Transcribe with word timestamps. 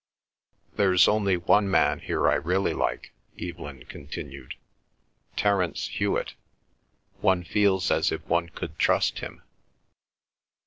"There's 0.77 1.07
only 1.07 1.37
one 1.37 1.69
man 1.69 1.99
here 1.99 2.27
I 2.27 2.33
really 2.33 2.73
like," 2.73 3.13
Evelyn 3.39 3.85
continued; 3.85 4.55
"Terence 5.35 5.89
Hewet. 5.89 6.33
One 7.19 7.43
feels 7.43 7.91
as 7.91 8.11
if 8.11 8.25
one 8.25 8.49
could 8.49 8.79
trust 8.79 9.19
him." 9.19 9.43